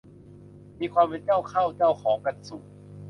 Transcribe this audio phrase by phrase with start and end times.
[0.79, 2.63] มีความเป็นเจ้าเข้าเจ้าของกันสูง